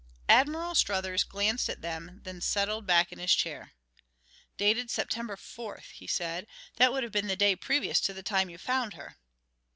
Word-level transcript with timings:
Admiral 0.29 0.73
Struthers 0.73 1.23
glanced 1.23 1.69
at 1.69 1.83
them, 1.83 2.21
then 2.23 2.41
settled 2.41 2.87
back 2.87 3.11
in 3.11 3.19
his 3.19 3.35
chair. 3.35 3.73
"Dated 4.57 4.89
September 4.89 5.35
fourth," 5.35 5.91
he 5.93 6.07
said. 6.07 6.47
"That 6.77 6.91
would 6.91 7.03
have 7.03 7.11
been 7.11 7.27
the 7.27 7.35
day 7.35 7.55
previous 7.55 7.99
to 8.01 8.13
the 8.15 8.23
time 8.23 8.49
you 8.49 8.57
found 8.57 8.95
her." 8.95 9.17